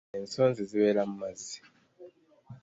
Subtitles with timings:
[0.17, 1.57] Ensonzi zibeera mu mazzi.